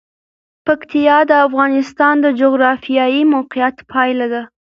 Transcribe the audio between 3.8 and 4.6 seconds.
پایله ده.